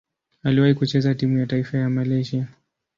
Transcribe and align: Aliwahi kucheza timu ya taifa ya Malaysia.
Aliwahi 0.43 0.73
kucheza 0.73 1.15
timu 1.15 1.37
ya 1.39 1.45
taifa 1.45 1.77
ya 1.77 1.89
Malaysia. 1.89 2.47